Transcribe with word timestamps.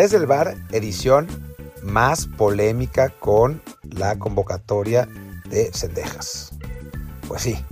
Desde 0.00 0.16
el 0.16 0.24
bar, 0.24 0.56
edición 0.72 1.28
más 1.82 2.24
polémica 2.24 3.10
con 3.10 3.60
la 3.82 4.18
convocatoria 4.18 5.06
de 5.50 5.70
Cendejas. 5.74 6.52
Pues 7.28 7.42
sí, 7.42 7.62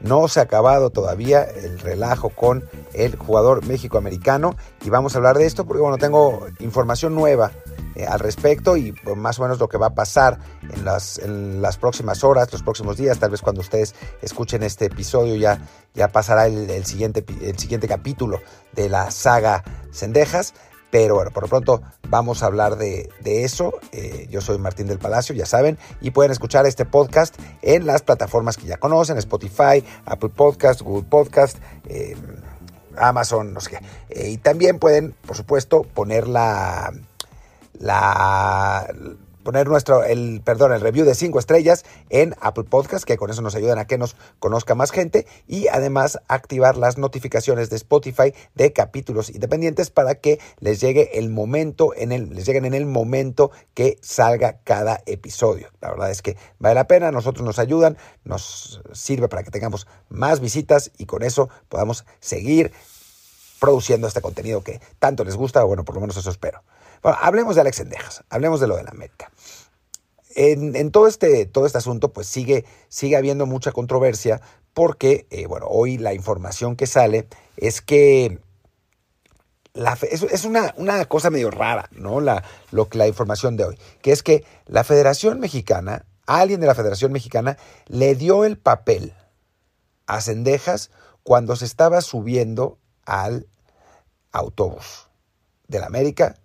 no 0.00 0.28
se 0.28 0.40
ha 0.40 0.42
acabado 0.42 0.90
todavía 0.90 1.42
el 1.42 1.78
relajo 1.78 2.28
con 2.28 2.68
el 2.92 3.16
jugador 3.16 3.64
México-americano 3.64 4.54
y 4.84 4.90
vamos 4.90 5.14
a 5.14 5.18
hablar 5.18 5.38
de 5.38 5.46
esto 5.46 5.64
porque 5.64 5.80
bueno, 5.80 5.96
tengo 5.96 6.46
información 6.58 7.14
nueva 7.14 7.50
eh, 7.94 8.04
al 8.04 8.20
respecto 8.20 8.76
y 8.76 8.92
pues, 8.92 9.16
más 9.16 9.38
o 9.38 9.42
menos 9.44 9.58
lo 9.58 9.66
que 9.66 9.78
va 9.78 9.86
a 9.86 9.94
pasar 9.94 10.38
en 10.70 10.84
las, 10.84 11.16
en 11.16 11.62
las 11.62 11.78
próximas 11.78 12.24
horas, 12.24 12.52
los 12.52 12.62
próximos 12.62 12.98
días, 12.98 13.18
tal 13.18 13.30
vez 13.30 13.40
cuando 13.40 13.62
ustedes 13.62 13.94
escuchen 14.20 14.62
este 14.64 14.84
episodio 14.84 15.34
ya, 15.36 15.66
ya 15.94 16.08
pasará 16.08 16.46
el, 16.46 16.84
siguiente, 16.84 17.24
el 17.40 17.58
siguiente 17.58 17.88
capítulo 17.88 18.42
de 18.74 18.90
la 18.90 19.10
saga 19.10 19.64
Cendejas. 19.94 20.52
Pero 20.94 21.16
bueno, 21.16 21.32
por 21.32 21.42
lo 21.42 21.48
pronto 21.48 21.82
vamos 22.08 22.44
a 22.44 22.46
hablar 22.46 22.76
de, 22.76 23.10
eso. 23.24 23.72
Eh, 23.90 24.28
yo 24.30 24.40
soy 24.40 24.58
Martín 24.58 24.86
del 24.86 25.00
Palacio, 25.00 25.34
ya 25.34 25.44
saben, 25.44 25.76
y 26.00 26.12
pueden 26.12 26.30
escuchar 26.30 26.66
este 26.66 26.84
podcast 26.84 27.34
en 27.62 27.84
las 27.84 28.02
plataformas 28.02 28.56
que 28.56 28.66
ya 28.66 28.76
conocen, 28.76 29.18
Spotify, 29.18 29.82
Apple 30.04 30.28
Podcast, 30.28 30.82
Google 30.82 31.08
Podcast, 31.10 31.58
eh, 31.88 32.14
Amazon, 32.96 33.52
no 33.52 33.60
sé 33.60 33.70
qué. 33.70 33.78
Eh, 34.08 34.30
y 34.30 34.36
también 34.36 34.78
pueden, 34.78 35.16
por 35.26 35.36
supuesto, 35.36 35.82
poner 35.82 36.28
la 36.28 36.92
poner 39.44 39.68
nuestro, 39.68 40.02
el, 40.02 40.40
perdón, 40.44 40.72
el 40.72 40.80
review 40.80 41.04
de 41.04 41.14
5 41.14 41.38
estrellas 41.38 41.84
en 42.10 42.34
Apple 42.40 42.64
Podcast, 42.64 43.04
que 43.04 43.16
con 43.16 43.30
eso 43.30 43.42
nos 43.42 43.54
ayudan 43.54 43.78
a 43.78 43.86
que 43.86 43.98
nos 43.98 44.16
conozca 44.40 44.74
más 44.74 44.90
gente 44.90 45.26
y 45.46 45.68
además 45.68 46.18
activar 46.26 46.76
las 46.76 46.98
notificaciones 46.98 47.70
de 47.70 47.76
Spotify 47.76 48.34
de 48.54 48.72
capítulos 48.72 49.30
independientes 49.30 49.90
para 49.90 50.16
que 50.16 50.40
les 50.58 50.80
llegue 50.80 51.18
el 51.18 51.30
momento, 51.30 51.94
en 51.94 52.10
el, 52.10 52.30
les 52.30 52.46
lleguen 52.46 52.64
en 52.64 52.74
el 52.74 52.86
momento 52.86 53.52
que 53.74 53.98
salga 54.00 54.58
cada 54.64 55.00
episodio. 55.06 55.68
La 55.80 55.90
verdad 55.90 56.10
es 56.10 56.22
que 56.22 56.36
vale 56.58 56.74
la 56.74 56.86
pena, 56.86 57.12
nosotros 57.12 57.44
nos 57.44 57.58
ayudan, 57.58 57.96
nos 58.24 58.80
sirve 58.92 59.28
para 59.28 59.44
que 59.44 59.50
tengamos 59.50 59.86
más 60.08 60.40
visitas 60.40 60.90
y 60.98 61.06
con 61.06 61.22
eso 61.22 61.48
podamos 61.68 62.06
seguir 62.20 62.72
produciendo 63.64 64.06
este 64.06 64.20
contenido 64.20 64.62
que 64.62 64.78
tanto 64.98 65.24
les 65.24 65.36
gusta, 65.36 65.64
o 65.64 65.66
bueno, 65.66 65.86
por 65.86 65.94
lo 65.94 66.02
menos 66.02 66.18
eso 66.18 66.28
espero. 66.28 66.62
Bueno, 67.02 67.16
hablemos 67.18 67.54
de 67.54 67.62
Alex 67.62 67.78
Sendejas, 67.78 68.22
hablemos 68.28 68.60
de 68.60 68.66
lo 68.66 68.76
de 68.76 68.84
la 68.84 68.90
América. 68.90 69.30
En, 70.36 70.90
todo, 70.90 71.06
este, 71.06 71.46
todo 71.46 71.64
este 71.64 71.78
asunto, 71.78 72.12
pues 72.12 72.26
sigue, 72.26 72.66
sigue 72.90 73.16
habiendo 73.16 73.46
mucha 73.46 73.72
controversia 73.72 74.42
porque, 74.74 75.26
eh, 75.30 75.46
bueno, 75.46 75.66
hoy 75.70 75.96
la 75.96 76.12
información 76.12 76.76
que 76.76 76.86
sale 76.86 77.26
es 77.56 77.80
que 77.80 78.38
la, 79.72 79.96
es, 80.10 80.44
una, 80.44 80.74
una, 80.76 81.06
cosa 81.06 81.30
medio 81.30 81.50
rara, 81.50 81.88
¿no? 81.92 82.20
La, 82.20 82.44
lo, 82.70 82.86
la 82.92 83.08
información 83.08 83.56
de 83.56 83.64
hoy, 83.64 83.78
que 84.02 84.12
es 84.12 84.22
que 84.22 84.44
la 84.66 84.84
Federación 84.84 85.40
Mexicana, 85.40 86.04
alguien 86.26 86.60
de 86.60 86.66
la 86.66 86.74
Federación 86.74 87.12
Mexicana, 87.12 87.56
le 87.86 88.14
dio 88.14 88.44
el 88.44 88.58
papel 88.58 89.14
a 90.06 90.20
Cendejas 90.20 90.90
cuando 91.22 91.56
se 91.56 91.64
estaba 91.64 92.02
subiendo 92.02 92.76
al 93.06 93.46
autobús 94.34 95.08
de 95.68 95.80
la 95.80 95.86
América 95.86 96.36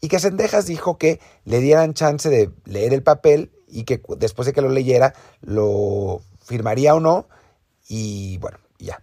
y 0.00 0.08
que 0.08 0.18
Sendejas 0.18 0.66
dijo 0.66 0.98
que 0.98 1.20
le 1.44 1.60
dieran 1.60 1.94
chance 1.94 2.28
de 2.28 2.50
leer 2.64 2.94
el 2.94 3.02
papel 3.02 3.52
y 3.68 3.84
que 3.84 4.02
después 4.16 4.46
de 4.46 4.52
que 4.52 4.62
lo 4.62 4.68
leyera 4.68 5.14
lo 5.40 6.22
firmaría 6.44 6.94
o 6.94 7.00
no 7.00 7.28
y 7.88 8.38
bueno, 8.38 8.58
ya. 8.78 9.02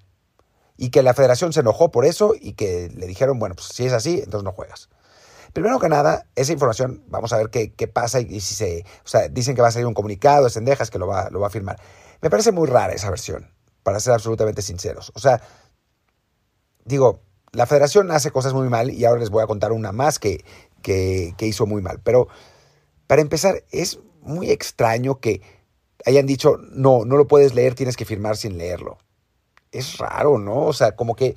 Y 0.78 0.90
que 0.90 1.04
la 1.04 1.14
federación 1.14 1.54
se 1.54 1.60
enojó 1.60 1.92
por 1.92 2.06
eso 2.06 2.34
y 2.40 2.54
que 2.54 2.90
le 2.96 3.06
dijeron, 3.06 3.40
bueno, 3.40 3.56
pues 3.56 3.68
si 3.68 3.86
es 3.86 3.94
así, 3.94 4.20
entonces 4.20 4.44
no 4.44 4.52
juegas. 4.52 4.90
Primero 5.54 5.80
que 5.80 5.90
nada, 5.90 6.26
esa 6.36 6.54
información, 6.54 7.04
vamos 7.08 7.34
a 7.34 7.38
ver 7.38 7.50
qué, 7.50 7.88
pasa 7.88 8.20
y, 8.20 8.40
si 8.40 8.56
se... 8.56 8.86
O 9.04 9.08
sea, 9.08 9.28
dicen 9.28 9.56
que 9.56 9.62
va 9.62 9.70
a 9.70 9.72
salir 9.72 9.88
un 9.88 9.94
comunicado 9.94 10.46
de 10.46 10.50
Sendejas 10.50 10.90
que 10.90 11.00
lo 11.00 11.08
va, 11.08 11.30
lo 11.30 11.40
va 11.40 11.48
a 11.48 11.50
firmar. 11.50 11.80
Me 12.22 12.30
parece 12.30 12.52
muy 12.52 12.68
rara 12.68 12.94
esa 12.94 13.10
versión, 13.10 13.52
para 13.84 14.00
ser 14.00 14.14
absolutamente 14.14 14.62
sinceros. 14.62 15.12
O 15.16 15.20
sea, 15.20 15.42
digo, 16.86 17.22
la 17.52 17.66
federación 17.66 18.12
hace 18.12 18.32
cosas 18.32 18.54
muy 18.54 18.70
mal 18.70 18.92
y 18.92 19.06
ahora 19.06 19.20
les 19.20 19.30
voy 19.30 19.44
a 19.44 19.48
contar 19.48 19.72
una 19.72 19.92
más 19.92 20.20
que, 20.20 20.44
que, 20.82 21.34
hizo 21.40 21.66
muy 21.66 21.82
mal. 21.82 22.00
Pero 22.04 22.28
para 23.08 23.22
empezar, 23.22 23.64
es 23.72 24.00
muy 24.22 24.52
extraño 24.52 25.20
que 25.20 25.42
hayan 26.06 26.26
dicho, 26.26 26.58
no, 26.72 27.06
no 27.06 27.18
lo 27.18 27.28
puedes 27.28 27.54
leer, 27.54 27.76
tienes 27.76 27.98
que 27.98 28.06
firmar 28.06 28.38
sin 28.38 28.58
leerlo. 28.58 28.98
Es 29.72 29.98
raro, 29.98 30.38
¿no? 30.38 30.66
O 30.66 30.74
sea, 30.74 30.96
como 30.96 31.16
que 31.16 31.36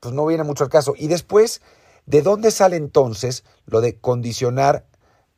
pues 0.00 0.14
no 0.14 0.26
viene 0.26 0.44
mucho 0.44 0.64
al 0.64 0.70
caso. 0.70 0.94
Y 0.96 1.08
después, 1.08 1.62
¿de 2.06 2.22
dónde 2.22 2.50
sale 2.50 2.76
entonces 2.76 3.44
lo 3.64 3.80
de 3.80 3.98
condicionar 3.98 4.86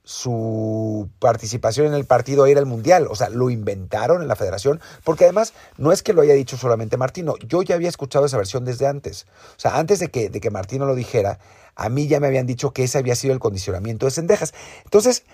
su 0.08 1.10
participación 1.18 1.86
en 1.86 1.92
el 1.92 2.06
partido 2.06 2.44
a 2.44 2.50
ir 2.50 2.56
al 2.56 2.64
Mundial. 2.64 3.08
O 3.10 3.14
sea, 3.14 3.28
lo 3.28 3.50
inventaron 3.50 4.22
en 4.22 4.28
la 4.28 4.36
federación, 4.36 4.80
porque 5.04 5.24
además 5.24 5.52
no 5.76 5.92
es 5.92 6.02
que 6.02 6.14
lo 6.14 6.22
haya 6.22 6.32
dicho 6.32 6.56
solamente 6.56 6.96
Martino, 6.96 7.34
yo 7.46 7.60
ya 7.60 7.74
había 7.74 7.90
escuchado 7.90 8.24
esa 8.24 8.38
versión 8.38 8.64
desde 8.64 8.86
antes. 8.86 9.26
O 9.50 9.60
sea, 9.60 9.76
antes 9.76 9.98
de 9.98 10.08
que, 10.08 10.30
de 10.30 10.40
que 10.40 10.50
Martino 10.50 10.86
lo 10.86 10.94
dijera, 10.94 11.40
a 11.76 11.90
mí 11.90 12.06
ya 12.06 12.20
me 12.20 12.26
habían 12.26 12.46
dicho 12.46 12.72
que 12.72 12.84
ese 12.84 12.96
había 12.96 13.14
sido 13.16 13.34
el 13.34 13.38
condicionamiento 13.38 14.06
de 14.06 14.12
Cendejas. 14.12 14.54
Entonces, 14.84 15.24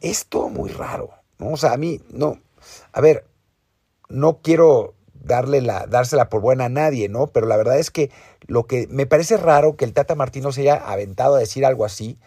es 0.00 0.24
todo 0.24 0.48
muy 0.48 0.70
raro, 0.70 1.10
¿no? 1.36 1.50
O 1.50 1.56
sea, 1.58 1.74
a 1.74 1.76
mí, 1.76 2.00
no, 2.08 2.40
a 2.94 3.02
ver, 3.02 3.26
no 4.08 4.38
quiero 4.38 4.94
darle 5.12 5.60
la, 5.60 5.86
dársela 5.86 6.30
por 6.30 6.40
buena 6.40 6.64
a 6.64 6.70
nadie, 6.70 7.10
¿no? 7.10 7.26
Pero 7.26 7.46
la 7.46 7.58
verdad 7.58 7.78
es 7.78 7.90
que 7.90 8.10
lo 8.46 8.66
que 8.66 8.86
me 8.88 9.04
parece 9.04 9.36
raro 9.36 9.76
que 9.76 9.84
el 9.84 9.92
Tata 9.92 10.14
Martino 10.14 10.52
se 10.52 10.62
haya 10.62 10.76
aventado 10.76 11.34
a 11.34 11.38
decir 11.38 11.66
algo 11.66 11.84
así, 11.84 12.18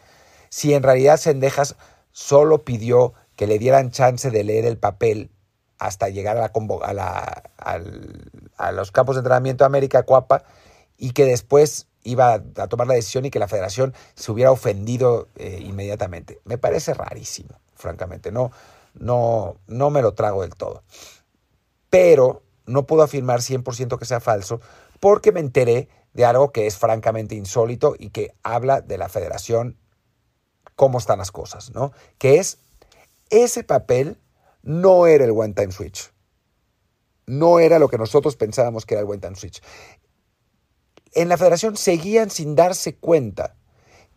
si 0.50 0.74
en 0.74 0.84
realidad 0.84 1.18
Sendejas 1.18 1.76
solo 2.12 2.64
pidió 2.64 3.14
que 3.36 3.48
le 3.48 3.60
dieran 3.60 3.92
chance 3.92 4.32
de 4.32 4.44
leer 4.44 4.66
el 4.66 4.78
papel 4.78 5.32
hasta 5.78 6.10
llegar 6.10 6.38
a, 6.38 6.94
la, 6.94 7.44
a, 8.58 8.72
los 8.72 8.92
campos 8.92 9.16
de 9.16 9.22
entrenamiento 9.22 9.64
de 9.64 9.68
América 9.68 10.04
Cuapa 10.04 10.44
y 10.98 11.12
que 11.12 11.24
después 11.24 11.88
iba 12.04 12.34
a 12.34 12.68
tomar 12.68 12.88
la 12.88 12.96
decisión 12.96 13.26
y 13.26 13.32
que 13.32 13.40
la 13.40 13.48
federación 13.48 13.94
se 14.16 14.32
hubiera 14.32 14.52
ofendido 14.52 15.30
eh, 15.38 15.60
inmediatamente. 15.62 16.42
Me 16.44 16.58
parece 16.58 16.94
rarísimo, 16.94 17.60
francamente. 17.76 18.32
No, 18.32 18.52
no, 18.94 19.56
no 19.68 19.90
me 19.90 20.02
lo 20.02 20.14
trago 20.14 20.42
del 20.42 20.56
todo. 20.56 20.84
Pero 21.90 22.44
no 22.66 22.86
puedo 22.86 23.04
afirmar 23.04 23.40
100% 23.40 23.98
que 23.98 24.06
sea 24.06 24.20
falso 24.20 24.60
porque 25.00 25.32
me 25.32 25.40
enteré 25.40 25.88
de 26.14 26.26
algo 26.26 26.52
que 26.52 26.68
es 26.68 26.78
francamente 26.78 27.36
insólito 27.36 27.96
y 27.98 28.10
que 28.10 28.34
habla 28.44 28.82
de 28.82 28.98
la 28.98 29.08
federación 29.08 29.78
cómo 30.80 30.98
están 30.98 31.20
las 31.20 31.34
cosas, 31.34 31.72
¿no? 31.72 31.92
Que 32.18 32.38
es, 32.38 32.60
ese 33.30 33.66
papel 33.66 34.18
no 34.64 35.08
era 35.08 35.26
el 35.26 35.32
One 35.32 35.54
Time 35.54 35.74
Switch. 35.74 36.14
No 37.26 37.60
era 37.60 37.80
lo 37.80 37.90
que 37.90 37.98
nosotros 37.98 38.38
pensábamos 38.38 38.86
que 38.86 38.94
era 38.94 39.02
el 39.02 39.10
One 39.10 39.18
Time 39.18 39.36
Switch. 39.36 39.62
En 41.12 41.28
la 41.28 41.36
federación 41.36 41.76
seguían 41.76 42.30
sin 42.30 42.56
darse 42.56 42.96
cuenta 42.96 43.58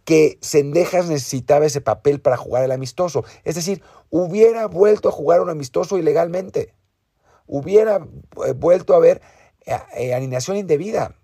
que 0.05 0.39
Sendejas 0.41 1.09
necesitaba 1.09 1.67
ese 1.67 1.81
papel 1.81 2.21
para 2.21 2.37
jugar 2.37 2.62
el 2.62 2.71
amistoso. 2.71 3.25
Es 3.43 3.56
decir, 3.56 3.83
hubiera 4.09 4.67
vuelto 4.67 5.09
a 5.09 5.12
jugar 5.12 5.41
un 5.41 5.50
amistoso 5.50 5.99
ilegalmente. 5.99 6.77
Hubiera 7.49 8.06
eh, 8.47 8.53
vuelto 8.53 8.94
a 8.94 9.00
ver 9.00 9.21
eh, 9.67 9.77
eh, 9.97 10.15
alineación 10.15 10.56
indebida. 10.56 11.17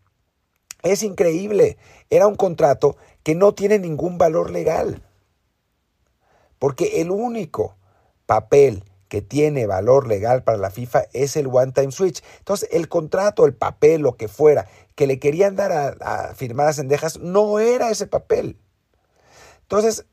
Es 0.83 1.05
increíble. 1.05 1.79
Era 2.11 2.27
un 2.27 2.35
contrato 2.35 2.97
que 3.23 3.37
no 3.37 3.55
tiene 3.55 3.79
ningún 3.79 4.19
valor 4.19 4.51
legal. 4.51 5.05
Porque 6.59 7.01
el 7.01 7.11
único 7.11 7.77
papel 8.27 8.85
que 9.09 9.23
tiene 9.23 9.67
valor 9.67 10.07
legal 10.07 10.43
para 10.45 10.59
la 10.59 10.71
FIFA 10.71 11.05
es 11.13 11.37
el 11.37 11.49
One 11.49 11.73
Time 11.73 11.93
Switch. 11.93 12.23
Entonces, 12.39 12.69
el 12.73 12.89
contrato, 12.89 13.47
el 13.47 13.55
papel, 13.55 14.03
lo 14.03 14.17
que 14.17 14.29
fuera, 14.29 14.69
que 14.95 15.07
le 15.07 15.19
querían 15.19 15.57
dar 15.57 15.97
a, 16.01 16.35
firmar 16.35 16.69
a 16.69 16.73
Cendejas, 16.73 17.19
no 17.19 17.59
era 17.59 17.91
ese 17.91 18.07
papel. 18.07 18.59
Entonces, 19.63 20.07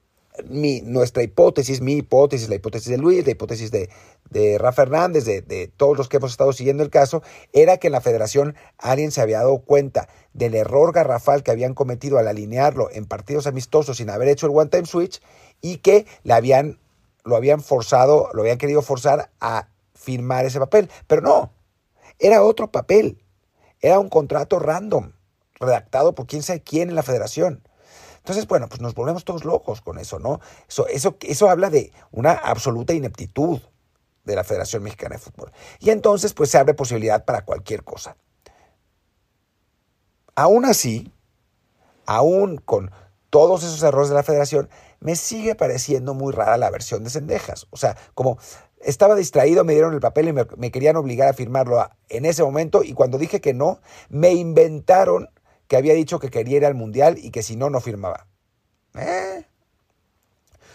mi, 0.47 0.81
nuestra 0.81 1.23
hipótesis, 1.23 1.81
mi 1.81 1.93
hipótesis, 1.97 2.49
la 2.49 2.55
hipótesis 2.55 2.89
de 2.89 2.97
Luis, 2.97 3.25
la 3.25 3.31
hipótesis 3.31 3.71
de, 3.71 3.89
de 4.29 4.57
Rafa 4.57 4.83
Hernández, 4.83 5.25
de, 5.25 5.41
de, 5.41 5.67
todos 5.67 5.97
los 5.97 6.09
que 6.09 6.17
hemos 6.17 6.31
estado 6.31 6.53
siguiendo 6.53 6.83
el 6.83 6.89
caso, 6.89 7.23
era 7.53 7.77
que 7.77 7.87
en 7.87 7.93
la 7.93 8.01
federación 8.01 8.55
alguien 8.77 9.11
se 9.11 9.21
había 9.21 9.39
dado 9.39 9.59
cuenta 9.59 10.09
del 10.33 10.55
error 10.55 10.93
garrafal 10.93 11.43
que 11.43 11.51
habían 11.51 11.73
cometido 11.73 12.17
al 12.17 12.27
alinearlo 12.27 12.89
en 12.91 13.05
partidos 13.05 13.47
amistosos 13.47 13.97
sin 13.97 14.09
haber 14.09 14.27
hecho 14.27 14.47
el 14.47 14.53
One 14.55 14.69
Time 14.69 14.85
Switch 14.85 15.21
y 15.61 15.77
que 15.77 16.05
le 16.23 16.33
habían, 16.33 16.79
lo 17.23 17.35
habían 17.35 17.61
forzado, 17.61 18.29
lo 18.33 18.41
habían 18.41 18.57
querido 18.57 18.81
forzar 18.81 19.31
a 19.39 19.69
firmar 19.93 20.45
ese 20.45 20.59
papel. 20.59 20.89
Pero 21.07 21.21
no, 21.21 21.51
era 22.19 22.43
otro 22.43 22.71
papel. 22.71 23.21
Era 23.81 23.99
un 23.99 24.09
contrato 24.09 24.59
random, 24.59 25.11
redactado 25.59 26.15
por 26.15 26.27
quién 26.27 26.43
sabe 26.43 26.61
quién 26.61 26.89
en 26.89 26.95
la 26.95 27.03
federación. 27.03 27.61
Entonces, 28.25 28.47
bueno, 28.47 28.67
pues 28.67 28.81
nos 28.81 28.95
volvemos 28.95 29.23
todos 29.23 29.45
locos 29.45 29.81
con 29.81 29.99
eso, 29.99 30.17
¿no? 30.17 30.39
Eso, 30.67 30.87
eso, 30.87 31.15
eso 31.21 31.47
habla 31.47 31.69
de 31.69 31.93
una 32.11 32.31
absoluta 32.31 32.91
ineptitud 32.91 33.61
de 34.23 34.35
la 34.35 34.43
Federación 34.43 34.81
Mexicana 34.81 35.17
de 35.17 35.21
Fútbol. 35.21 35.51
Y 35.79 35.91
entonces, 35.91 36.33
pues 36.33 36.49
se 36.49 36.57
abre 36.57 36.73
posibilidad 36.73 37.23
para 37.23 37.45
cualquier 37.45 37.83
cosa. 37.83 38.17
Aún 40.33 40.65
así, 40.65 41.13
aún 42.07 42.57
con 42.57 42.89
todos 43.29 43.63
esos 43.63 43.83
errores 43.83 44.09
de 44.09 44.15
la 44.15 44.23
federación, 44.23 44.69
me 44.99 45.15
sigue 45.15 45.53
pareciendo 45.53 46.15
muy 46.15 46.33
rara 46.33 46.57
la 46.57 46.71
versión 46.71 47.03
de 47.03 47.11
Cendejas. 47.11 47.67
O 47.69 47.77
sea, 47.77 47.95
como 48.15 48.39
estaba 48.79 49.13
distraído, 49.13 49.63
me 49.63 49.73
dieron 49.73 49.93
el 49.93 49.99
papel 49.99 50.29
y 50.29 50.33
me, 50.33 50.71
querían 50.71 50.95
obligar 50.95 51.29
a 51.29 51.33
firmarlo 51.33 51.87
en 52.09 52.25
ese 52.25 52.41
momento 52.41 52.81
y 52.81 52.93
cuando 52.93 53.19
dije 53.19 53.39
que 53.39 53.53
no, 53.53 53.81
me 54.09 54.33
inventaron 54.33 55.29
que 55.67 55.77
había 55.77 55.93
dicho 55.93 56.19
que 56.19 56.29
quería 56.29 56.57
ir 56.57 56.65
al 56.65 56.75
Mundial 56.75 57.17
y 57.17 57.31
que 57.31 57.43
si 57.43 57.55
no, 57.55 57.69
no 57.69 57.79
firmaba. 57.79 58.27
¿Eh? 58.95 59.45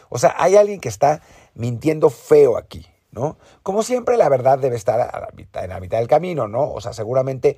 O 0.08 0.18
sea, 0.18 0.34
hay 0.38 0.56
alguien 0.56 0.80
que 0.80 0.88
está 0.88 1.22
mintiendo 1.54 2.10
feo 2.10 2.56
aquí, 2.56 2.86
¿no? 3.12 3.38
Como 3.62 3.82
siempre, 3.82 4.16
la 4.16 4.28
verdad 4.28 4.58
debe 4.58 4.76
estar 4.76 5.30
en 5.54 5.68
la 5.70 5.80
mitad 5.80 5.98
del 5.98 6.08
camino, 6.08 6.48
¿no? 6.48 6.70
O 6.70 6.80
sea, 6.80 6.92
seguramente 6.92 7.56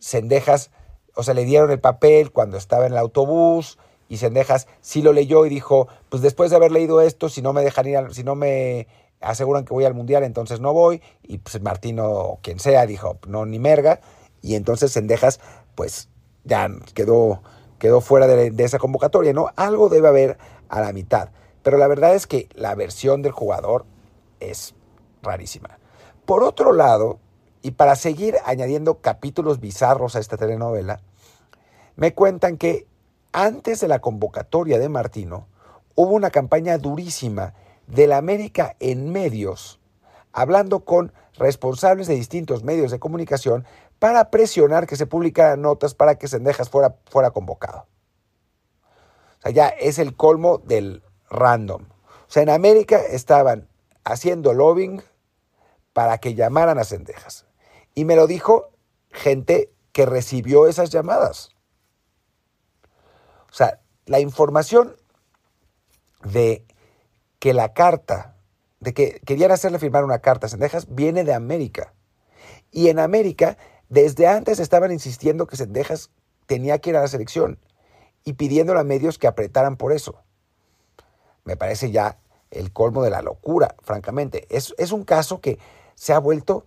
Cendejas, 0.00 0.70
o 1.14 1.22
sea, 1.22 1.34
le 1.34 1.44
dieron 1.44 1.70
el 1.70 1.80
papel 1.80 2.30
cuando 2.30 2.56
estaba 2.56 2.86
en 2.86 2.92
el 2.92 2.98
autobús 2.98 3.78
y 4.08 4.18
Cendejas 4.18 4.68
sí 4.80 5.02
lo 5.02 5.12
leyó 5.12 5.44
y 5.44 5.48
dijo, 5.48 5.88
pues 6.08 6.22
después 6.22 6.50
de 6.50 6.56
haber 6.56 6.70
leído 6.70 7.00
esto, 7.00 7.28
si 7.28 7.42
no 7.42 7.52
me 7.52 7.62
dejan 7.62 8.12
si 8.14 8.22
no 8.22 8.36
me 8.36 8.86
aseguran 9.20 9.64
que 9.64 9.74
voy 9.74 9.84
al 9.84 9.94
mundial, 9.94 10.22
entonces 10.22 10.60
no 10.60 10.72
voy. 10.72 11.02
Y 11.22 11.38
pues 11.38 11.60
Martino, 11.60 12.38
quien 12.42 12.60
sea, 12.60 12.86
dijo, 12.86 13.18
no, 13.26 13.44
ni 13.44 13.58
merga. 13.58 14.00
Y 14.40 14.54
entonces 14.54 14.92
Cendejas, 14.92 15.40
pues 15.74 16.08
ya 16.48 16.68
quedó, 16.94 17.42
quedó 17.78 18.00
fuera 18.00 18.26
de, 18.26 18.50
de, 18.50 18.64
esa 18.64 18.80
convocatoria, 18.80 19.32
¿no? 19.32 19.50
Algo 19.54 19.88
debe 19.88 20.08
haber 20.08 20.38
a 20.68 20.80
la 20.80 20.92
mitad. 20.92 21.28
Pero 21.62 21.78
la 21.78 21.86
verdad 21.86 22.14
es 22.14 22.26
que 22.26 22.48
la 22.54 22.74
versión 22.74 23.22
del 23.22 23.32
jugador 23.32 23.84
es 24.40 24.74
rarísima. 25.22 25.78
Por 26.24 26.42
otro 26.42 26.72
lado, 26.72 27.20
y 27.62 27.72
para 27.72 27.96
seguir 27.96 28.36
añadiendo 28.44 28.96
capítulos 29.00 29.60
bizarros 29.60 30.16
a 30.16 30.20
esta 30.20 30.36
telenovela, 30.36 31.00
me 31.96 32.14
cuentan 32.14 32.56
que 32.56 32.86
antes 33.32 33.80
de 33.80 33.88
la 33.88 34.00
convocatoria 34.00 34.78
de 34.78 34.88
Martino, 34.88 35.46
hubo 35.94 36.12
una 36.12 36.30
campaña 36.30 36.78
durísima 36.78 37.54
de 37.86 38.06
la 38.06 38.16
América 38.18 38.76
en 38.80 39.10
medios, 39.10 39.80
hablando 40.32 40.80
con 40.80 41.12
responsables 41.38 42.06
de 42.06 42.14
distintos 42.14 42.64
medios 42.64 42.90
de 42.90 42.98
comunicación 42.98 43.64
para 43.98 44.30
presionar 44.30 44.86
que 44.86 44.96
se 44.96 45.06
publicaran 45.06 45.62
notas 45.62 45.94
para 45.94 46.16
que 46.16 46.28
Sendejas 46.28 46.68
fuera, 46.68 46.96
fuera 47.10 47.30
convocado. 47.30 47.86
O 49.38 49.42
sea, 49.42 49.52
ya 49.52 49.68
es 49.68 49.98
el 49.98 50.16
colmo 50.16 50.58
del 50.58 51.02
random. 51.30 51.82
O 51.82 52.30
sea, 52.30 52.42
en 52.42 52.50
América 52.50 53.00
estaban 53.00 53.68
haciendo 54.04 54.52
lobbying 54.52 55.02
para 55.92 56.18
que 56.18 56.34
llamaran 56.34 56.78
a 56.78 56.84
Sendejas. 56.84 57.46
Y 57.94 58.04
me 58.04 58.16
lo 58.16 58.26
dijo 58.26 58.70
gente 59.10 59.72
que 59.92 60.06
recibió 60.06 60.66
esas 60.66 60.90
llamadas. 60.90 61.50
O 63.50 63.54
sea, 63.54 63.80
la 64.06 64.20
información 64.20 64.96
de 66.22 66.64
que 67.38 67.54
la 67.54 67.72
carta, 67.72 68.36
de 68.80 68.94
que 68.94 69.20
querían 69.24 69.50
hacerle 69.50 69.78
firmar 69.78 70.04
una 70.04 70.20
carta 70.20 70.46
a 70.46 70.50
Sendejas, 70.50 70.86
viene 70.94 71.24
de 71.24 71.34
América. 71.34 71.94
Y 72.70 72.88
en 72.88 72.98
América, 72.98 73.58
desde 73.88 74.26
antes 74.26 74.60
estaban 74.60 74.92
insistiendo 74.92 75.46
que 75.46 75.56
Sendejas 75.56 76.10
tenía 76.46 76.78
que 76.78 76.90
ir 76.90 76.96
a 76.96 77.00
la 77.00 77.08
selección 77.08 77.58
y 78.24 78.34
pidiéndole 78.34 78.80
a 78.80 78.84
medios 78.84 79.18
que 79.18 79.26
apretaran 79.26 79.76
por 79.76 79.92
eso. 79.92 80.22
Me 81.44 81.56
parece 81.56 81.90
ya 81.90 82.18
el 82.50 82.72
colmo 82.72 83.02
de 83.02 83.10
la 83.10 83.22
locura, 83.22 83.74
francamente. 83.82 84.46
Es, 84.54 84.74
es 84.78 84.92
un 84.92 85.04
caso 85.04 85.40
que 85.40 85.58
se 85.94 86.12
ha 86.12 86.18
vuelto 86.18 86.64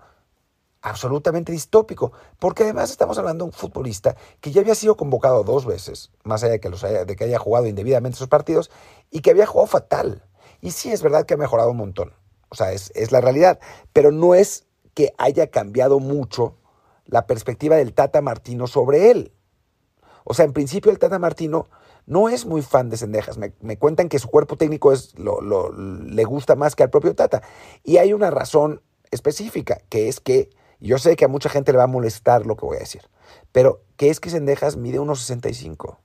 absolutamente 0.81 1.51
distópico, 1.51 2.11
porque 2.39 2.63
además 2.63 2.89
estamos 2.89 3.17
hablando 3.17 3.45
de 3.45 3.49
un 3.49 3.53
futbolista 3.53 4.15
que 4.39 4.51
ya 4.51 4.61
había 4.61 4.75
sido 4.75 4.97
convocado 4.97 5.43
dos 5.43 5.65
veces, 5.65 6.11
más 6.23 6.43
allá 6.43 6.53
de 6.53 6.59
que, 6.59 6.69
los 6.69 6.83
haya, 6.83 7.05
de 7.05 7.15
que 7.15 7.25
haya 7.25 7.37
jugado 7.37 7.67
indebidamente 7.67 8.17
sus 8.17 8.27
partidos, 8.27 8.71
y 9.11 9.21
que 9.21 9.31
había 9.31 9.45
jugado 9.45 9.67
fatal. 9.67 10.23
Y 10.61 10.71
sí, 10.71 10.91
es 10.91 11.01
verdad 11.01 11.25
que 11.25 11.33
ha 11.33 11.37
mejorado 11.37 11.71
un 11.71 11.77
montón. 11.77 12.13
O 12.49 12.55
sea, 12.55 12.71
es, 12.71 12.91
es 12.95 13.11
la 13.11 13.21
realidad. 13.21 13.59
Pero 13.93 14.11
no 14.11 14.35
es 14.35 14.67
que 14.93 15.13
haya 15.17 15.47
cambiado 15.47 15.99
mucho 15.99 16.57
la 17.05 17.27
perspectiva 17.27 17.75
del 17.75 17.93
Tata 17.93 18.21
Martino 18.21 18.67
sobre 18.67 19.11
él. 19.11 19.33
O 20.23 20.33
sea, 20.33 20.45
en 20.45 20.53
principio 20.53 20.91
el 20.91 20.99
Tata 20.99 21.19
Martino 21.19 21.67
no 22.05 22.29
es 22.29 22.45
muy 22.45 22.61
fan 22.61 22.89
de 22.89 22.97
Cendejas. 22.97 23.37
Me, 23.37 23.53
me 23.61 23.77
cuentan 23.77 24.09
que 24.09 24.19
su 24.19 24.27
cuerpo 24.27 24.57
técnico 24.57 24.91
es, 24.91 25.17
lo, 25.17 25.71
le 25.71 26.23
gusta 26.23 26.55
más 26.55 26.75
que 26.75 26.83
al 26.83 26.89
propio 26.89 27.15
Tata. 27.15 27.41
Y 27.83 27.97
hay 27.97 28.13
una 28.13 28.29
razón 28.29 28.81
específica, 29.11 29.79
que 29.89 30.07
es 30.07 30.19
que, 30.19 30.49
yo 30.79 30.97
sé 30.97 31.15
que 31.15 31.25
a 31.25 31.27
mucha 31.27 31.49
gente 31.49 31.71
le 31.71 31.77
va 31.77 31.83
a 31.83 31.87
molestar 31.87 32.45
lo 32.45 32.55
que 32.55 32.65
voy 32.65 32.77
a 32.77 32.81
decir, 32.81 33.03
pero 33.51 33.83
que 33.97 34.09
es 34.09 34.19
que 34.19 34.29
Cendejas 34.29 34.77
mide 34.77 34.99
unos 34.99 35.19
65. 35.19 35.99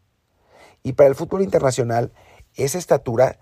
Y 0.82 0.92
para 0.92 1.08
el 1.08 1.14
fútbol 1.14 1.42
internacional, 1.42 2.12
esa 2.54 2.78
estatura 2.78 3.38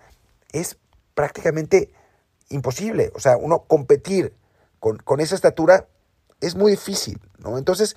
es 0.51 0.77
prácticamente 1.15 1.91
imposible. 2.49 3.11
O 3.15 3.19
sea, 3.19 3.37
uno 3.37 3.63
competir 3.63 4.33
con, 4.79 5.19
esa 5.19 5.33
estatura 5.33 5.87
es 6.41 6.55
muy 6.55 6.71
difícil, 6.71 7.19
¿no? 7.39 7.57
Entonces, 7.57 7.95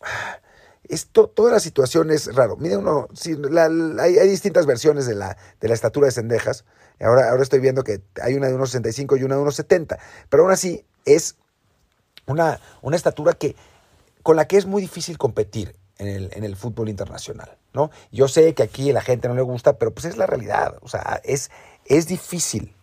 toda 1.12 1.52
la 1.52 1.60
situación 1.60 2.10
es 2.10 2.32
raro. 2.34 2.56
Mide 2.56 2.76
uno, 2.76 3.08
hay, 3.98 4.28
distintas 4.28 4.66
versiones 4.66 5.06
de 5.06 5.16
la, 5.16 5.36
de 5.60 5.68
la 5.68 5.74
estatura 5.74 6.06
de 6.06 6.12
Cendejas. 6.12 6.64
Ahora, 7.00 7.30
ahora 7.30 7.42
estoy 7.42 7.58
viendo 7.58 7.82
que 7.82 8.00
hay 8.22 8.34
una 8.34 8.46
de 8.46 8.54
unos 8.54 8.70
65 8.70 9.16
y 9.16 9.24
una 9.24 9.34
de 9.34 9.42
unos 9.42 9.56
70. 9.56 9.98
Pero 10.28 10.44
aún 10.44 10.52
así 10.52 10.84
es 11.04 11.36
una, 12.26 12.60
una 12.82 12.94
estatura 12.94 13.32
que, 13.32 13.56
con 14.22 14.36
la 14.36 14.46
que 14.46 14.56
es 14.56 14.66
muy 14.66 14.82
difícil 14.82 15.18
competir 15.18 15.74
en 15.98 16.06
el, 16.06 16.30
en 16.32 16.44
el 16.44 16.56
fútbol 16.56 16.88
internacional, 16.88 17.58
¿no? 17.72 17.90
Yo 18.10 18.28
sé 18.28 18.54
que 18.54 18.62
aquí 18.62 18.90
a 18.90 18.94
la 18.94 19.02
gente 19.02 19.28
no 19.28 19.34
le 19.34 19.42
gusta, 19.42 19.78
pero 19.78 19.92
pues 19.92 20.04
es 20.04 20.16
la 20.16 20.26
realidad. 20.26 20.76
O 20.82 20.88
sea, 20.88 21.20
es, 21.24 21.50
es 21.86 22.06
difícil. 22.06 22.74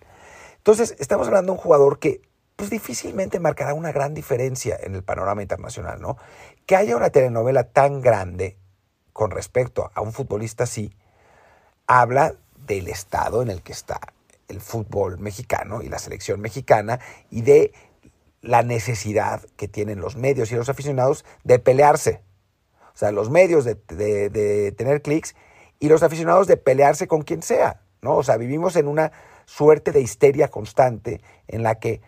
Entonces, 0.57 0.95
estamos 0.99 1.27
hablando 1.27 1.53
de 1.53 1.57
un 1.57 1.63
jugador 1.63 1.99
que 1.99 2.21
pues 2.55 2.69
difícilmente 2.69 3.39
marcará 3.39 3.73
una 3.73 3.93
gran 3.93 4.13
diferencia 4.13 4.77
en 4.81 4.93
el 4.93 5.01
panorama 5.01 5.41
internacional, 5.41 6.01
¿no? 6.01 6.17
Que 6.65 6.75
haya 6.75 6.97
una 6.97 7.09
telenovela 7.09 7.63
tan 7.63 8.01
grande 8.01 8.57
con 9.13 9.31
respecto 9.31 9.91
a 9.93 10.01
un 10.01 10.11
futbolista 10.11 10.65
así, 10.65 10.93
habla 11.87 12.35
del 12.55 12.87
estado 12.89 13.41
en 13.41 13.49
el 13.49 13.61
que 13.63 13.71
está 13.71 13.99
el 14.49 14.61
fútbol 14.61 15.19
mexicano 15.19 15.81
y 15.81 15.89
la 15.89 15.99
selección 15.99 16.41
mexicana 16.41 16.99
y 17.29 17.41
de 17.41 17.73
la 18.41 18.61
necesidad 18.63 19.41
que 19.55 19.67
tienen 19.67 20.01
los 20.01 20.15
medios 20.15 20.51
y 20.51 20.55
los 20.55 20.69
aficionados 20.69 21.25
de 21.43 21.59
pelearse. 21.59 22.21
O 22.93 22.97
sea, 22.97 23.11
los 23.11 23.29
medios 23.29 23.63
de, 23.63 23.75
de, 23.75 24.29
de 24.29 24.71
tener 24.73 25.01
clics 25.01 25.35
y 25.79 25.87
los 25.87 26.03
aficionados 26.03 26.47
de 26.47 26.57
pelearse 26.57 27.07
con 27.07 27.21
quien 27.21 27.41
sea. 27.41 27.81
¿No? 28.01 28.15
O 28.15 28.23
sea, 28.23 28.37
vivimos 28.37 28.75
en 28.75 28.87
una 28.87 29.11
suerte 29.45 29.91
de 29.91 30.01
histeria 30.01 30.47
constante 30.47 31.21
en 31.47 31.63
la 31.63 31.75
que 31.75 32.01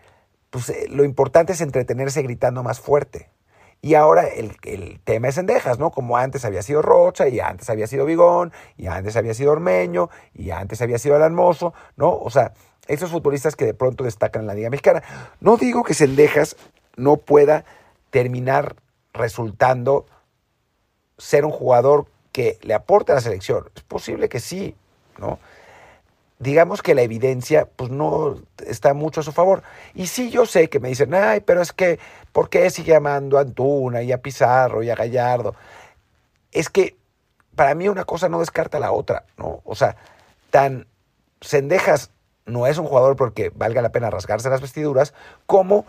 pues, 0.50 0.68
eh, 0.68 0.86
lo 0.88 1.04
importante 1.04 1.52
es 1.52 1.60
entretenerse 1.60 2.22
gritando 2.22 2.62
más 2.62 2.80
fuerte. 2.80 3.30
Y 3.80 3.94
ahora 3.94 4.28
el, 4.28 4.56
el, 4.62 5.00
tema 5.00 5.28
es 5.28 5.38
endejas, 5.38 5.80
¿no? 5.80 5.90
Como 5.90 6.16
antes 6.16 6.44
había 6.44 6.62
sido 6.62 6.82
Rocha, 6.82 7.26
y 7.28 7.40
antes 7.40 7.68
había 7.68 7.88
sido 7.88 8.04
Vigón, 8.04 8.52
y 8.76 8.86
antes 8.86 9.16
había 9.16 9.34
sido 9.34 9.50
Ormeño, 9.50 10.08
y 10.34 10.50
antes 10.50 10.80
había 10.82 10.98
sido 10.98 11.16
Alanmoso, 11.16 11.74
¿no? 11.96 12.16
O 12.16 12.30
sea, 12.30 12.52
esos 12.86 13.10
futbolistas 13.10 13.56
que 13.56 13.64
de 13.64 13.74
pronto 13.74 14.04
destacan 14.04 14.42
en 14.42 14.46
la 14.46 14.54
Liga 14.54 14.70
Mexicana. 14.70 15.02
No 15.40 15.56
digo 15.56 15.82
que 15.82 15.94
Sendejas 15.94 16.56
no 16.96 17.16
pueda 17.16 17.64
terminar 18.10 18.76
resultando 19.12 20.06
ser 21.18 21.44
un 21.44 21.52
jugador 21.52 22.06
que 22.32 22.58
le 22.62 22.74
aporte 22.74 23.12
a 23.12 23.16
la 23.16 23.20
selección. 23.20 23.68
Es 23.74 23.82
posible 23.82 24.28
que 24.28 24.40
sí, 24.40 24.74
¿no? 25.18 25.38
Digamos 26.42 26.82
que 26.82 26.94
la 26.94 27.02
evidencia 27.02 27.68
pues 27.76 27.90
no 27.90 28.36
está 28.66 28.94
mucho 28.94 29.20
a 29.20 29.22
su 29.22 29.32
favor. 29.32 29.62
Y 29.94 30.06
sí, 30.08 30.30
yo 30.30 30.44
sé 30.44 30.68
que 30.68 30.80
me 30.80 30.88
dicen, 30.88 31.14
ay, 31.14 31.40
pero 31.40 31.62
es 31.62 31.72
que, 31.72 32.00
¿por 32.32 32.50
qué 32.50 32.68
sigue 32.70 32.92
llamando 32.92 33.38
a 33.38 33.42
Antuna 33.42 34.02
y 34.02 34.10
a 34.10 34.20
Pizarro 34.20 34.82
y 34.82 34.90
a 34.90 34.96
Gallardo? 34.96 35.54
Es 36.50 36.68
que 36.68 36.96
para 37.54 37.74
mí 37.74 37.88
una 37.88 38.04
cosa 38.04 38.28
no 38.28 38.40
descarta 38.40 38.80
la 38.80 38.90
otra, 38.90 39.24
¿no? 39.36 39.60
O 39.64 39.76
sea, 39.76 39.96
tan 40.50 40.86
Sendejas 41.40 42.10
no 42.44 42.66
es 42.66 42.76
un 42.76 42.86
jugador 42.86 43.14
porque 43.14 43.50
valga 43.54 43.80
la 43.80 43.92
pena 43.92 44.10
rasgarse 44.10 44.50
las 44.50 44.60
vestiduras, 44.60 45.14
como 45.46 45.86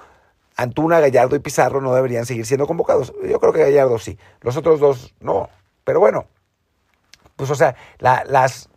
Antuna, 0.55 0.99
Gallardo 0.99 1.35
y 1.35 1.39
Pizarro 1.39 1.81
no 1.81 1.95
deberían 1.95 2.27
seguir 2.27 2.45
siendo 2.45 2.67
convocados. 2.67 3.11
Yo 3.27 3.39
creo 3.39 3.53
que 3.53 3.61
Gallardo 3.61 3.97
sí, 3.97 4.19
los 4.41 4.55
otros 4.55 4.79
dos 4.79 5.15
no. 5.19 5.49
Pero 5.83 5.99
bueno, 5.99 6.27
pues 7.35 7.49
o 7.49 7.55
sea, 7.55 7.75
la, 7.97 8.23
las 8.27 8.69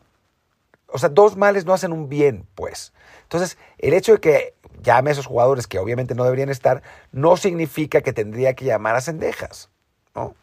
o 0.89 0.99
sea, 0.99 1.09
dos 1.09 1.37
males 1.37 1.65
no 1.65 1.73
hacen 1.73 1.93
un 1.93 2.09
bien, 2.09 2.47
pues. 2.55 2.93
Entonces, 3.23 3.59
el 3.79 3.95
hecho 3.95 4.13
de 4.13 4.21
que 4.21 4.55
llame 4.83 5.11
a 5.11 5.13
esos 5.13 5.27
jugadores 5.27 5.67
que 5.67 5.79
obviamente 5.79 6.15
no 6.15 6.25
deberían 6.25 6.49
estar, 6.49 6.83
no 7.13 7.37
significa 7.37 8.01
que 8.01 8.13
tendría 8.13 8.55
que 8.55 8.65
llamar 8.65 8.95
a 8.97 9.01
Cendejas, 9.01 9.71
¿no? 10.15 10.35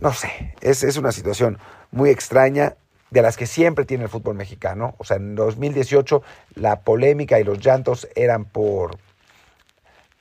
No 0.00 0.12
sé, 0.12 0.54
es, 0.60 0.82
es 0.82 0.96
una 0.96 1.12
situación 1.12 1.58
muy 1.90 2.10
extraña 2.10 2.76
de 3.10 3.22
las 3.22 3.36
que 3.36 3.46
siempre 3.46 3.84
tiene 3.84 4.04
el 4.04 4.10
fútbol 4.10 4.34
mexicano. 4.34 4.94
O 4.98 5.04
sea, 5.04 5.18
en 5.18 5.34
2018 5.34 6.22
la 6.54 6.80
polémica 6.80 7.38
y 7.38 7.44
los 7.44 7.58
llantos 7.58 8.08
eran 8.14 8.46
por, 8.46 8.96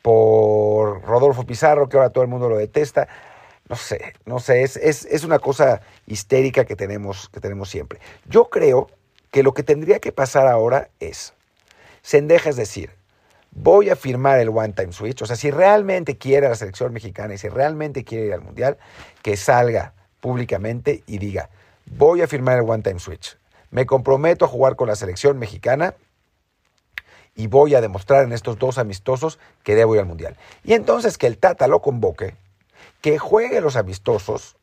por 0.02 1.02
Rodolfo 1.04 1.46
Pizarro, 1.46 1.88
que 1.88 1.98
ahora 1.98 2.10
todo 2.10 2.24
el 2.24 2.30
mundo 2.30 2.50
lo 2.50 2.58
detesta. 2.58 3.08
no 3.70 3.78
sé, 3.78 4.14
no 4.26 4.40
sé, 4.40 4.64
es, 4.64 4.76
es, 4.78 5.24
una 5.24 5.40
cosa 5.40 5.82
histérica 6.06 6.66
que 6.66 6.76
tenemos, 6.76 7.30
que 7.30 7.40
tenemos 7.40 7.70
siempre. 7.70 8.00
Yo 8.26 8.50
creo 8.50 8.90
que 9.32 9.44
lo 9.44 9.54
que 9.54 9.64
tendría 9.64 10.00
que 10.00 10.12
pasar 10.12 10.48
ahora 10.48 10.90
es, 11.00 11.34
Sendeja 12.02 12.50
es 12.50 12.58
decir, 12.58 12.92
voy 13.52 13.90
a 13.90 13.96
firmar 13.96 14.40
el 14.40 14.50
One 14.50 14.74
Time 14.74 14.92
Switch, 14.92 15.22
o 15.22 15.26
sea, 15.26 15.36
si 15.36 15.52
realmente 15.52 16.18
quiere 16.18 16.50
la 16.50 16.56
selección 16.56 16.94
mexicana 16.94 17.34
y 17.34 17.38
si 17.38 17.50
realmente 17.50 18.04
quiere 18.04 18.28
ir 18.28 18.34
al 18.34 18.42
Mundial, 18.42 18.78
que 19.22 19.38
salga 19.38 19.94
públicamente 20.20 21.04
y 21.08 21.18
diga, 21.18 21.50
voy 21.86 22.22
a 22.22 22.28
firmar 22.28 22.58
el 22.58 22.70
One 22.70 22.84
Time 22.84 23.00
Switch, 23.00 23.38
me 23.72 23.86
comprometo 23.86 24.46
a 24.46 24.50
jugar 24.50 24.76
con 24.76 24.88
la 24.88 24.96
selección 24.96 25.40
mexicana 25.40 25.96
y 27.36 27.48
voy 27.48 27.76
a 27.76 27.82
demostrar 27.82 28.24
en 28.24 28.34
estos 28.34 28.60
dos 28.60 28.78
amistosos 28.78 29.40
que 29.64 29.76
debo 29.76 29.96
ir 29.96 30.02
al 30.02 30.08
Mundial. 30.08 30.36
Y 30.64 30.74
entonces 30.74 31.18
que 31.18 31.28
el 31.28 31.38
Tata 31.38 31.68
lo 31.68 31.82
convoque, 31.82 32.36
que 33.00 33.18
juegue 33.18 33.62
los 33.62 33.78
amistosos 33.78 34.58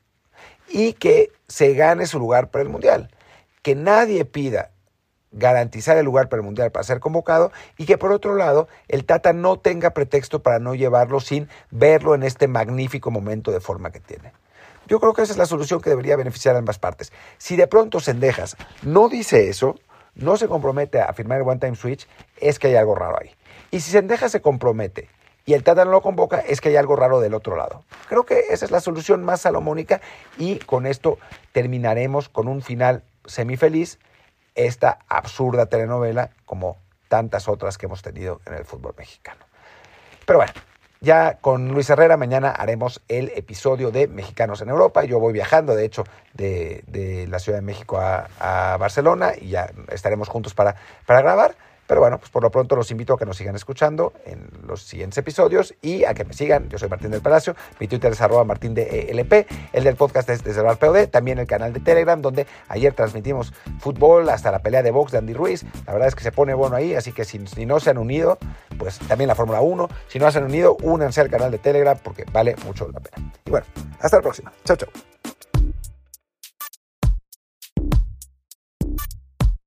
y 0.69 0.93
que 0.93 1.31
se 1.47 1.73
gane 1.73 2.05
su 2.05 2.19
lugar 2.19 2.51
para 2.51 2.61
el 2.61 2.69
Mundial. 2.69 3.09
Que 3.61 3.75
nadie 3.75 4.25
pida 4.25 4.71
garantizar 5.31 5.97
el 5.97 6.05
lugar 6.05 6.29
para 6.29 6.39
el 6.39 6.45
Mundial 6.45 6.71
para 6.71 6.83
ser 6.83 6.99
convocado 6.99 7.51
y 7.77 7.85
que 7.85 7.97
por 7.97 8.11
otro 8.11 8.35
lado 8.35 8.67
el 8.87 9.05
Tata 9.05 9.33
no 9.33 9.59
tenga 9.59 9.91
pretexto 9.91 10.41
para 10.41 10.59
no 10.59 10.75
llevarlo 10.75 11.19
sin 11.19 11.47
verlo 11.71 12.15
en 12.15 12.23
este 12.23 12.47
magnífico 12.47 13.11
momento 13.11 13.51
de 13.51 13.59
forma 13.59 13.91
que 13.91 13.99
tiene. 13.99 14.33
Yo 14.87 14.99
creo 14.99 15.13
que 15.13 15.21
esa 15.21 15.33
es 15.33 15.37
la 15.37 15.45
solución 15.45 15.81
que 15.81 15.91
debería 15.91 16.15
beneficiar 16.15 16.55
a 16.55 16.59
ambas 16.59 16.79
partes. 16.79 17.13
Si 17.37 17.55
de 17.55 17.67
pronto 17.67 17.99
Sendejas 17.99 18.57
no 18.81 19.07
dice 19.07 19.49
eso, 19.49 19.75
no 20.15 20.35
se 20.35 20.47
compromete 20.47 20.99
a 20.99 21.13
firmar 21.13 21.39
el 21.39 21.47
One 21.47 21.59
Time 21.59 21.75
Switch, 21.75 22.07
es 22.37 22.57
que 22.57 22.67
hay 22.67 22.75
algo 22.75 22.95
raro 22.95 23.17
ahí. 23.21 23.35
Y 23.69 23.81
si 23.81 23.91
Sendejas 23.91 24.31
se 24.31 24.41
compromete 24.41 25.07
y 25.45 25.53
el 25.53 25.63
Tata 25.63 25.85
no 25.85 25.91
lo 25.91 26.01
convoca, 26.01 26.39
es 26.39 26.59
que 26.59 26.69
hay 26.69 26.75
algo 26.75 26.95
raro 26.95 27.19
del 27.19 27.35
otro 27.35 27.55
lado. 27.55 27.83
Creo 28.07 28.25
que 28.25 28.45
esa 28.49 28.65
es 28.65 28.71
la 28.71 28.79
solución 28.79 29.23
más 29.23 29.41
salomónica 29.41 30.01
y 30.39 30.57
con 30.57 30.87
esto 30.87 31.19
terminaremos 31.51 32.27
con 32.27 32.47
un 32.47 32.63
final 32.63 33.03
semifeliz 33.29 33.99
esta 34.55 34.99
absurda 35.07 35.67
telenovela 35.67 36.31
como 36.45 36.77
tantas 37.07 37.47
otras 37.47 37.77
que 37.77 37.85
hemos 37.85 38.01
tenido 38.01 38.41
en 38.45 38.53
el 38.53 38.65
fútbol 38.65 38.93
mexicano. 38.97 39.45
Pero 40.25 40.39
bueno, 40.39 40.53
ya 41.01 41.37
con 41.39 41.69
Luis 41.69 41.89
Herrera 41.89 42.17
mañana 42.17 42.51
haremos 42.51 43.01
el 43.07 43.31
episodio 43.35 43.89
de 43.89 44.07
Mexicanos 44.07 44.61
en 44.61 44.69
Europa. 44.69 45.05
Yo 45.05 45.19
voy 45.19 45.31
viajando, 45.31 45.75
de 45.75 45.85
hecho, 45.85 46.03
de, 46.33 47.25
la 47.29 47.39
Ciudad 47.39 47.59
de 47.59 47.65
México 47.65 47.99
a, 47.99 48.27
a, 48.39 48.77
Barcelona 48.77 49.31
y 49.39 49.49
ya 49.49 49.71
estaremos 49.91 50.27
juntos 50.27 50.53
para, 50.53 50.75
para 51.05 51.21
grabar. 51.21 51.55
Pero 51.89 52.01
bueno, 52.01 52.19
pues 52.19 52.29
por 52.29 52.43
lo 52.43 52.51
pronto 52.51 52.75
los 52.75 52.91
invito 52.91 53.15
a 53.15 53.17
que 53.17 53.25
nos 53.25 53.35
sigan 53.35 53.55
escuchando 53.55 54.13
en 54.23 54.47
los 54.67 54.83
siguientes 54.83 55.17
episodios 55.17 55.73
y 55.81 56.03
a 56.03 56.13
que 56.13 56.23
me 56.23 56.33
sigan. 56.33 56.69
Yo 56.69 56.77
soy 56.77 56.87
Martín 56.87 57.09
del 57.09 57.21
Palacio, 57.21 57.55
mi 57.79 57.87
Twitter 57.87 58.11
es 58.11 58.21
arroba 58.21 58.43
martín 58.43 58.75
de 58.75 59.09
ELP, 59.09 59.47
el 59.73 59.83
del 59.83 59.95
podcast 59.95 60.29
es 60.29 60.43
desde 60.43 60.61
el 60.61 60.77
POD, 60.77 61.07
también 61.07 61.39
el 61.39 61.47
canal 61.47 61.73
de 61.73 61.79
Telegram 61.79 62.21
donde 62.21 62.45
ayer 62.67 62.93
transmitimos 62.93 63.53
fútbol 63.79 64.29
hasta 64.29 64.51
la 64.51 64.59
pelea 64.59 64.83
de 64.83 64.91
box 64.91 65.13
de 65.13 65.17
Andy 65.17 65.33
Ruiz. 65.33 65.65
La 65.87 65.93
verdad 65.93 66.09
es 66.09 66.13
que 66.13 66.21
se 66.21 66.31
pone 66.31 66.53
bueno 66.53 66.75
ahí, 66.75 66.93
así 66.93 67.11
que 67.11 67.25
si, 67.25 67.47
si 67.47 67.65
no 67.65 67.79
se 67.79 67.89
han 67.89 67.97
unido, 67.97 68.37
pues 68.77 68.99
también 68.99 69.27
la 69.27 69.33
Fórmula 69.33 69.61
1. 69.61 69.89
Si 70.09 70.19
no 70.19 70.29
se 70.29 70.37
han 70.37 70.43
unido, 70.43 70.77
únanse 70.83 71.21
al 71.21 71.29
canal 71.31 71.49
de 71.49 71.57
Telegram 71.57 71.97
porque 72.03 72.23
vale 72.31 72.55
mucho 72.65 72.87
la 72.93 72.99
pena. 72.99 73.33
Y 73.45 73.49
bueno, 73.49 73.65
hasta 73.99 74.17
la 74.17 74.21
próxima. 74.21 74.53
Chao, 74.63 74.77
chao. 74.77 74.89